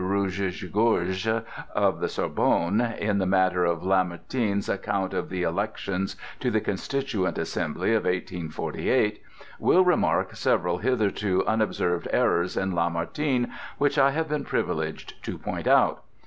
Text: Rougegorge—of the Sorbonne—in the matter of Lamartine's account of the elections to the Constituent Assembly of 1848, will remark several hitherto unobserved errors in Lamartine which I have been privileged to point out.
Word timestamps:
Rougegorge—of 0.03 1.99
the 1.99 2.09
Sorbonne—in 2.09 3.19
the 3.19 3.25
matter 3.27 3.65
of 3.65 3.83
Lamartine's 3.83 4.67
account 4.67 5.13
of 5.13 5.29
the 5.29 5.43
elections 5.43 6.15
to 6.39 6.49
the 6.49 6.59
Constituent 6.59 7.37
Assembly 7.37 7.93
of 7.93 8.05
1848, 8.05 9.21
will 9.59 9.85
remark 9.85 10.35
several 10.35 10.79
hitherto 10.79 11.45
unobserved 11.45 12.07
errors 12.11 12.57
in 12.57 12.71
Lamartine 12.73 13.51
which 13.77 13.99
I 13.99 14.09
have 14.09 14.27
been 14.29 14.43
privileged 14.43 15.23
to 15.23 15.37
point 15.37 15.67
out. 15.67 16.01